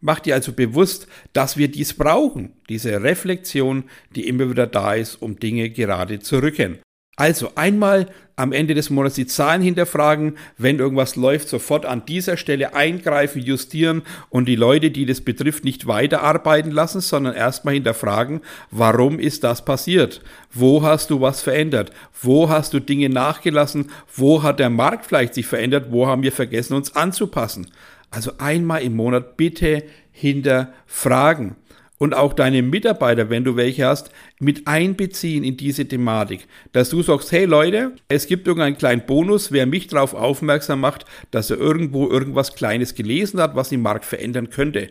Mach 0.00 0.20
dir 0.20 0.34
also 0.34 0.52
bewusst, 0.52 1.06
dass 1.34 1.58
wir 1.58 1.68
dies 1.68 1.92
brauchen, 1.92 2.54
diese 2.70 3.02
Reflexion, 3.02 3.84
die 4.16 4.26
immer 4.26 4.48
wieder 4.48 4.66
da 4.66 4.94
ist, 4.94 5.20
um 5.20 5.38
Dinge 5.38 5.68
gerade 5.68 6.20
zu 6.20 6.38
rücken. 6.38 6.78
Also 7.20 7.50
einmal 7.54 8.06
am 8.36 8.50
Ende 8.50 8.72
des 8.72 8.88
Monats 8.88 9.14
die 9.14 9.26
Zahlen 9.26 9.60
hinterfragen, 9.60 10.38
wenn 10.56 10.78
irgendwas 10.78 11.16
läuft, 11.16 11.50
sofort 11.50 11.84
an 11.84 12.06
dieser 12.06 12.38
Stelle 12.38 12.74
eingreifen, 12.74 13.42
justieren 13.42 14.04
und 14.30 14.46
die 14.46 14.56
Leute, 14.56 14.90
die 14.90 15.04
das 15.04 15.20
betrifft, 15.20 15.62
nicht 15.62 15.86
weiterarbeiten 15.86 16.70
lassen, 16.70 17.02
sondern 17.02 17.34
erstmal 17.34 17.74
hinterfragen, 17.74 18.40
warum 18.70 19.18
ist 19.18 19.44
das 19.44 19.66
passiert? 19.66 20.22
Wo 20.50 20.82
hast 20.82 21.10
du 21.10 21.20
was 21.20 21.42
verändert? 21.42 21.90
Wo 22.22 22.48
hast 22.48 22.72
du 22.72 22.80
Dinge 22.80 23.10
nachgelassen? 23.10 23.90
Wo 24.16 24.42
hat 24.42 24.58
der 24.58 24.70
Markt 24.70 25.04
vielleicht 25.04 25.34
sich 25.34 25.46
verändert? 25.46 25.88
Wo 25.90 26.06
haben 26.06 26.22
wir 26.22 26.32
vergessen, 26.32 26.72
uns 26.72 26.96
anzupassen? 26.96 27.66
Also 28.10 28.32
einmal 28.38 28.80
im 28.80 28.96
Monat 28.96 29.36
bitte 29.36 29.82
hinterfragen 30.10 31.56
und 32.00 32.14
auch 32.14 32.32
deine 32.32 32.62
Mitarbeiter, 32.62 33.28
wenn 33.28 33.44
du 33.44 33.56
welche 33.56 33.84
hast, 33.84 34.10
mit 34.40 34.66
einbeziehen 34.66 35.44
in 35.44 35.58
diese 35.58 35.86
Thematik. 35.86 36.48
Dass 36.72 36.88
du 36.88 37.02
sagst, 37.02 37.30
hey 37.30 37.44
Leute, 37.44 37.92
es 38.08 38.26
gibt 38.26 38.46
irgendeinen 38.46 38.78
kleinen 38.78 39.04
Bonus, 39.04 39.52
wer 39.52 39.66
mich 39.66 39.86
darauf 39.86 40.14
aufmerksam 40.14 40.80
macht, 40.80 41.04
dass 41.30 41.50
er 41.50 41.58
irgendwo 41.58 42.08
irgendwas 42.08 42.54
Kleines 42.54 42.94
gelesen 42.94 43.38
hat, 43.38 43.54
was 43.54 43.70
im 43.70 43.82
Markt 43.82 44.06
verändern 44.06 44.48
könnte. 44.48 44.88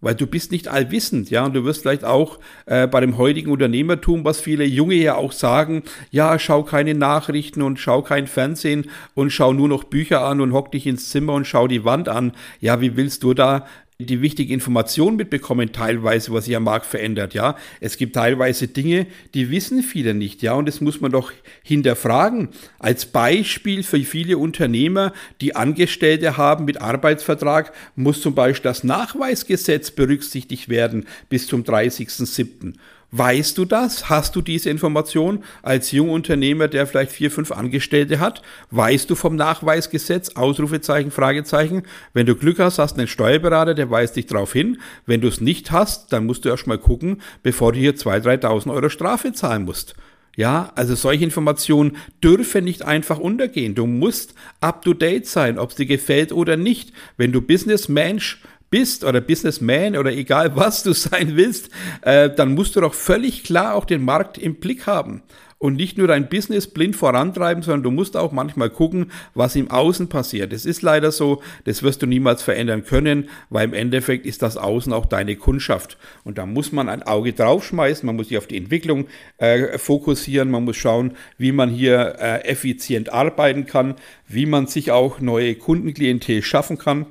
Weil 0.00 0.14
du 0.14 0.26
bist 0.26 0.50
nicht 0.50 0.66
allwissend, 0.66 1.28
ja, 1.28 1.44
und 1.44 1.52
du 1.52 1.66
wirst 1.66 1.82
vielleicht 1.82 2.04
auch 2.04 2.38
äh, 2.64 2.86
bei 2.86 3.02
dem 3.02 3.18
heutigen 3.18 3.50
Unternehmertum, 3.50 4.24
was 4.24 4.40
viele 4.40 4.64
Junge 4.64 4.94
ja 4.94 5.16
auch 5.16 5.32
sagen, 5.32 5.82
ja, 6.10 6.38
schau 6.38 6.62
keine 6.62 6.94
Nachrichten 6.94 7.60
und 7.60 7.78
schau 7.78 8.00
kein 8.00 8.26
Fernsehen 8.26 8.86
und 9.12 9.28
schau 9.28 9.52
nur 9.52 9.68
noch 9.68 9.84
Bücher 9.84 10.22
an 10.22 10.40
und 10.40 10.54
hock 10.54 10.72
dich 10.72 10.86
ins 10.86 11.10
Zimmer 11.10 11.34
und 11.34 11.46
schau 11.46 11.68
die 11.68 11.84
Wand 11.84 12.08
an. 12.08 12.32
Ja, 12.60 12.80
wie 12.80 12.96
willst 12.96 13.24
du 13.24 13.34
da 13.34 13.66
die 14.06 14.22
wichtige 14.22 14.52
Information 14.52 15.16
mitbekommen, 15.16 15.72
teilweise, 15.72 16.32
was 16.32 16.44
sich 16.46 16.56
am 16.56 16.64
Markt 16.64 16.86
verändert, 16.86 17.34
ja. 17.34 17.56
Es 17.80 17.96
gibt 17.96 18.14
teilweise 18.14 18.68
Dinge, 18.68 19.06
die 19.34 19.50
wissen 19.50 19.82
viele 19.82 20.14
nicht, 20.14 20.42
ja, 20.42 20.54
und 20.54 20.66
das 20.66 20.80
muss 20.80 21.00
man 21.00 21.12
doch 21.12 21.32
hinterfragen. 21.62 22.48
Als 22.78 23.06
Beispiel 23.06 23.82
für 23.82 24.00
viele 24.00 24.38
Unternehmer, 24.38 25.12
die 25.40 25.56
Angestellte 25.56 26.36
haben 26.36 26.64
mit 26.64 26.80
Arbeitsvertrag, 26.80 27.72
muss 27.94 28.20
zum 28.20 28.34
Beispiel 28.34 28.70
das 28.70 28.84
Nachweisgesetz 28.84 29.90
berücksichtigt 29.90 30.68
werden 30.68 31.06
bis 31.28 31.46
zum 31.46 31.62
30.07. 31.62 32.74
Weißt 33.12 33.58
du 33.58 33.64
das? 33.64 34.08
Hast 34.08 34.36
du 34.36 34.40
diese 34.40 34.70
Information 34.70 35.42
als 35.62 35.90
Jungunternehmer, 35.90 36.68
der 36.68 36.86
vielleicht 36.86 37.10
vier, 37.10 37.30
fünf 37.30 37.50
Angestellte 37.50 38.20
hat? 38.20 38.40
Weißt 38.70 39.10
du 39.10 39.16
vom 39.16 39.34
Nachweisgesetz? 39.34 40.36
Ausrufezeichen, 40.36 41.10
Fragezeichen. 41.10 41.82
Wenn 42.12 42.26
du 42.26 42.36
Glück 42.36 42.60
hast, 42.60 42.78
hast 42.78 42.94
du 42.94 43.00
einen 43.00 43.08
Steuerberater, 43.08 43.74
der 43.74 43.90
weist 43.90 44.14
dich 44.14 44.26
darauf 44.26 44.52
hin. 44.52 44.78
Wenn 45.06 45.20
du 45.20 45.26
es 45.26 45.40
nicht 45.40 45.72
hast, 45.72 46.12
dann 46.12 46.26
musst 46.26 46.44
du 46.44 46.50
erst 46.50 46.68
mal 46.68 46.78
gucken, 46.78 47.20
bevor 47.42 47.72
du 47.72 47.80
hier 47.80 47.96
2.000, 47.96 48.42
3.000 48.42 48.72
Euro 48.72 48.88
Strafe 48.88 49.32
zahlen 49.32 49.64
musst. 49.64 49.96
Ja, 50.36 50.70
also 50.76 50.94
solche 50.94 51.24
Informationen 51.24 51.96
dürfen 52.22 52.62
nicht 52.62 52.82
einfach 52.82 53.18
untergehen. 53.18 53.74
Du 53.74 53.86
musst 53.86 54.34
up 54.60 54.82
to 54.82 54.94
date 54.94 55.26
sein, 55.26 55.58
ob 55.58 55.70
es 55.70 55.76
dir 55.76 55.86
gefällt 55.86 56.32
oder 56.32 56.56
nicht. 56.56 56.92
Wenn 57.16 57.32
du 57.32 57.40
Businessmensch 57.40 58.40
bist 58.70 59.04
oder 59.04 59.20
Businessman 59.20 59.96
oder 59.96 60.12
egal 60.12 60.56
was 60.56 60.82
du 60.82 60.92
sein 60.92 61.36
willst, 61.36 61.70
äh, 62.02 62.30
dann 62.30 62.54
musst 62.54 62.76
du 62.76 62.80
doch 62.80 62.94
völlig 62.94 63.44
klar 63.44 63.74
auch 63.74 63.84
den 63.84 64.04
Markt 64.04 64.38
im 64.38 64.56
Blick 64.56 64.86
haben 64.86 65.22
und 65.60 65.76
nicht 65.76 65.98
nur 65.98 66.08
dein 66.08 66.28
Business 66.30 66.66
blind 66.66 66.96
vorantreiben, 66.96 67.62
sondern 67.62 67.82
du 67.82 67.90
musst 67.90 68.16
auch 68.16 68.32
manchmal 68.32 68.70
gucken, 68.70 69.12
was 69.34 69.54
im 69.56 69.70
Außen 69.70 70.08
passiert. 70.08 70.54
Es 70.54 70.64
ist 70.64 70.80
leider 70.80 71.12
so, 71.12 71.42
das 71.64 71.82
wirst 71.82 72.00
du 72.00 72.06
niemals 72.06 72.42
verändern 72.42 72.84
können, 72.84 73.28
weil 73.50 73.66
im 73.66 73.74
Endeffekt 73.74 74.24
ist 74.24 74.40
das 74.40 74.56
Außen 74.56 74.92
auch 74.92 75.04
deine 75.04 75.36
Kundschaft. 75.36 75.98
Und 76.24 76.38
da 76.38 76.46
muss 76.46 76.72
man 76.72 76.88
ein 76.88 77.02
Auge 77.02 77.34
draufschmeißen, 77.34 78.06
man 78.06 78.16
muss 78.16 78.28
sich 78.28 78.38
auf 78.38 78.46
die 78.46 78.56
Entwicklung 78.56 79.06
äh, 79.36 79.76
fokussieren, 79.76 80.50
man 80.50 80.64
muss 80.64 80.78
schauen, 80.78 81.12
wie 81.36 81.52
man 81.52 81.68
hier 81.68 82.16
äh, 82.18 82.44
effizient 82.44 83.12
arbeiten 83.12 83.66
kann, 83.66 83.96
wie 84.26 84.46
man 84.46 84.66
sich 84.66 84.90
auch 84.90 85.20
neue 85.20 85.56
Kundenklientel 85.56 86.42
schaffen 86.42 86.78
kann. 86.78 87.04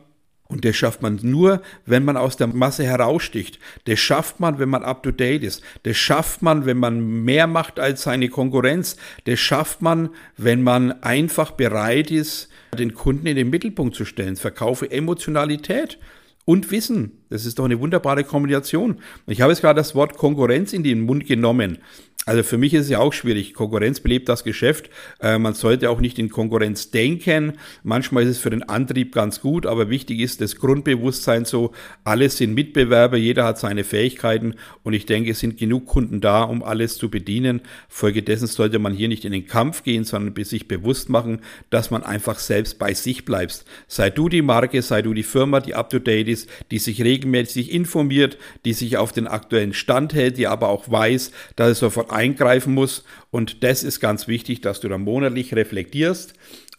Und 0.51 0.65
das 0.65 0.75
schafft 0.75 1.03
man 1.03 1.19
nur, 1.21 1.61
wenn 1.85 2.03
man 2.03 2.17
aus 2.17 2.35
der 2.35 2.47
Masse 2.47 2.83
heraussticht. 2.83 3.59
Das 3.85 3.99
schafft 3.99 4.39
man, 4.39 4.57
wenn 4.57 4.67
man 4.67 4.83
up-to-date 4.83 5.43
ist. 5.43 5.61
Das 5.83 5.95
schafft 5.95 6.41
man, 6.41 6.65
wenn 6.65 6.77
man 6.77 7.23
mehr 7.23 7.45
macht 7.45 7.79
als 7.79 8.01
seine 8.01 8.29
Konkurrenz. 8.29 8.97
Das 9.25 9.39
schafft 9.39 9.83
man, 9.83 10.09
wenn 10.37 10.63
man 10.63 11.03
einfach 11.03 11.51
bereit 11.51 12.09
ist, 12.09 12.49
den 12.77 12.95
Kunden 12.95 13.27
in 13.27 13.35
den 13.35 13.51
Mittelpunkt 13.51 13.95
zu 13.95 14.05
stellen. 14.05 14.37
Verkaufe 14.37 14.89
Emotionalität 14.89 15.99
und 16.45 16.71
Wissen. 16.71 17.11
Das 17.29 17.45
ist 17.45 17.59
doch 17.59 17.65
eine 17.65 17.79
wunderbare 17.79 18.23
Kombination. 18.23 19.01
Ich 19.27 19.41
habe 19.41 19.51
jetzt 19.51 19.61
gerade 19.61 19.79
das 19.79 19.93
Wort 19.93 20.17
Konkurrenz 20.17 20.73
in 20.73 20.81
den 20.83 21.01
Mund 21.01 21.27
genommen. 21.27 21.77
Also 22.25 22.43
für 22.43 22.57
mich 22.57 22.73
ist 22.73 22.83
es 22.83 22.89
ja 22.89 22.99
auch 22.99 23.13
schwierig. 23.13 23.53
Konkurrenz 23.53 24.01
belebt 24.01 24.29
das 24.29 24.43
Geschäft. 24.43 24.89
Äh, 25.19 25.39
man 25.39 25.53
sollte 25.53 25.89
auch 25.89 25.99
nicht 25.99 26.19
in 26.19 26.29
Konkurrenz 26.29 26.91
denken. 26.91 27.53
Manchmal 27.81 28.23
ist 28.23 28.29
es 28.29 28.37
für 28.37 28.49
den 28.49 28.61
Antrieb 28.61 29.13
ganz 29.13 29.41
gut, 29.41 29.65
aber 29.65 29.89
wichtig 29.89 30.19
ist 30.19 30.41
das 30.41 30.57
Grundbewusstsein 30.57 31.45
so, 31.45 31.71
alles 32.03 32.37
sind 32.37 32.53
Mitbewerber, 32.53 33.17
jeder 33.17 33.45
hat 33.45 33.57
seine 33.57 33.83
Fähigkeiten 33.83 34.55
und 34.83 34.93
ich 34.93 35.05
denke, 35.05 35.31
es 35.31 35.39
sind 35.39 35.57
genug 35.57 35.87
Kunden 35.87 36.21
da, 36.21 36.43
um 36.43 36.61
alles 36.61 36.97
zu 36.97 37.09
bedienen. 37.09 37.61
Folgedessen 37.87 38.47
sollte 38.47 38.79
man 38.79 38.93
hier 38.93 39.07
nicht 39.07 39.25
in 39.25 39.31
den 39.31 39.47
Kampf 39.47 39.83
gehen, 39.83 40.03
sondern 40.03 40.35
sich 40.43 40.67
bewusst 40.67 41.09
machen, 41.09 41.41
dass 41.69 41.89
man 41.89 42.03
einfach 42.03 42.37
selbst 42.37 42.79
bei 42.79 42.93
sich 42.93 43.25
bleibst. 43.25 43.65
Sei 43.87 44.09
du 44.09 44.29
die 44.29 44.41
Marke, 44.41 44.81
sei 44.81 45.01
du 45.01 45.13
die 45.13 45.23
Firma, 45.23 45.61
die 45.61 45.73
up 45.73 45.89
to 45.89 45.99
date 45.99 46.27
ist, 46.27 46.49
die 46.69 46.79
sich 46.79 47.01
regelmäßig 47.01 47.71
informiert, 47.71 48.37
die 48.65 48.73
sich 48.73 48.97
auf 48.97 49.13
den 49.13 49.25
aktuellen 49.25 49.73
Stand 49.73 50.13
hält, 50.13 50.37
die 50.37 50.47
aber 50.47 50.67
auch 50.69 50.91
weiß, 50.91 51.31
dass 51.55 51.71
es 51.71 51.79
sofort 51.79 52.08
eingreifen 52.09 52.73
muss. 52.73 53.03
Und 53.31 53.63
das 53.63 53.83
ist 53.83 53.99
ganz 53.99 54.27
wichtig, 54.27 54.61
dass 54.61 54.79
du 54.79 54.89
da 54.89 54.97
monatlich 54.97 55.53
reflektierst 55.53 56.33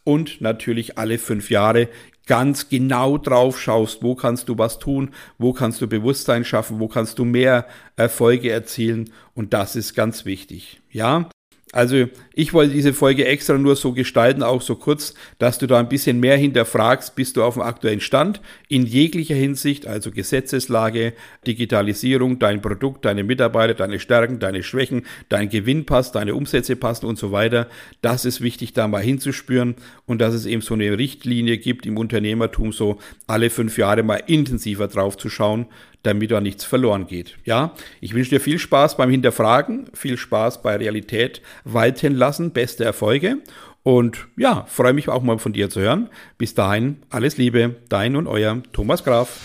und 0.05 0.41
natürlich 0.41 0.99
alle 0.99 1.19
fünf 1.19 1.51
Jahre 1.51 1.89
ganz 2.27 2.69
genau 2.69 3.19
drauf 3.19 3.61
schaust, 3.61 4.03
wo 4.03 4.15
kannst 4.15 4.49
du 4.49 4.57
was 4.57 4.79
tun, 4.79 5.11
wo 5.39 5.53
kannst 5.53 5.81
du 5.81 5.89
Bewusstsein 5.89 6.45
schaffen, 6.45 6.79
wo 6.79 6.87
kannst 6.87 7.19
du 7.19 7.25
mehr 7.25 7.67
Erfolge 7.97 8.51
erzielen 8.51 9.11
und 9.35 9.53
das 9.53 9.75
ist 9.75 9.95
ganz 9.95 10.25
wichtig. 10.25 10.81
Ja, 10.91 11.29
also 11.73 12.07
ich 12.35 12.53
wollte 12.53 12.75
diese 12.75 12.93
Folge 12.93 13.27
extra 13.27 13.57
nur 13.57 13.77
so 13.77 13.93
gestalten, 13.93 14.43
auch 14.43 14.61
so 14.61 14.75
kurz, 14.75 15.15
dass 15.39 15.59
du 15.59 15.69
da 15.69 15.79
ein 15.79 15.89
bisschen 15.89 16.19
mehr 16.19 16.37
hinterfragst, 16.37 17.15
bist 17.15 17.37
du 17.37 17.45
auf 17.45 17.55
dem 17.55 17.62
aktuellen 17.62 18.00
Stand 18.00 18.41
in 18.69 18.87
jeglicher 18.87 19.37
Hinsicht, 19.37 19.87
also 19.87 20.11
Gesetzeslage, 20.11 21.12
Digitalisierung, 21.47 22.41
dein 22.41 22.61
Produkt, 22.61 23.05
deine 23.05 23.23
Mitarbeiter, 23.23 23.75
deine 23.75 24.00
Stärken, 24.00 24.41
deine 24.41 24.65
Schwächen, 24.65 25.07
dein 25.29 25.49
Gewinn 25.49 25.87
passt, 25.87 26.17
deine 26.17 26.35
Umsätze 26.35 26.75
passen 26.75 27.07
und 27.07 27.19
so 27.19 27.31
weiter. 27.31 27.69
Das 28.03 28.25
ist 28.25 28.41
wichtig, 28.41 28.73
da 28.73 28.89
mal 28.89 29.03
hinzuspüren 29.03 29.77
und 30.07 30.21
dass 30.21 30.35
es 30.35 30.47
eben 30.47 30.62
so 30.62 30.75
eine 30.75 30.99
Richtlinie 30.99 31.59
gibt 31.59 31.87
im 31.87 31.99
Unternehmertum, 31.99 32.73
so 32.73 32.99
alle 33.29 33.49
fünf 33.49 33.79
Jahre 33.79 34.03
mal 34.03 34.23
intensiver 34.27 34.89
drauf 34.89 35.17
zu 35.17 35.29
schauen, 35.29 35.67
damit 36.02 36.30
da 36.30 36.40
nichts 36.40 36.64
verloren 36.64 37.07
geht. 37.07 37.38
Ja, 37.45 37.75
ich 38.00 38.14
wünsche 38.14 38.30
dir 38.30 38.40
viel 38.40 38.59
Spaß 38.59 38.97
beim 38.97 39.11
Hinterfragen, 39.11 39.87
viel 39.95 40.16
Spaß 40.16 40.62
bei 40.62 40.76
Realität 40.76 41.42
walten 41.64 42.14
lassen, 42.14 42.52
beste 42.52 42.85
Erfolge 42.85 43.38
und 43.83 44.28
ja, 44.37 44.64
freue 44.69 44.92
mich 44.92 45.09
auch 45.09 45.23
mal 45.23 45.38
von 45.38 45.52
dir 45.52 45.71
zu 45.71 45.80
hören. 45.80 46.09
Bis 46.38 46.54
dahin, 46.54 46.99
alles 47.11 47.37
Liebe, 47.37 47.76
dein 47.88 48.16
und 48.16 48.26
euer 48.26 48.62
Thomas 48.73 49.04
Graf. 49.04 49.40